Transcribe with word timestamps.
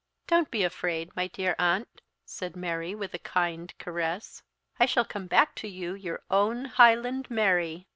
"Don't 0.25 0.49
be 0.49 0.63
afraid, 0.63 1.15
my 1.15 1.27
dear 1.27 1.55
aunt," 1.59 2.01
said 2.25 2.55
Mary, 2.55 2.95
with 2.95 3.13
a 3.13 3.19
kind 3.19 3.71
caress; 3.77 4.41
"I 4.79 4.87
shall 4.87 5.05
come 5.05 5.27
back 5.27 5.53
to 5.57 5.67
you 5.67 5.93
your 5.93 6.23
own 6.31 6.65
'Highland 6.65 7.29
Mary.' 7.29 7.85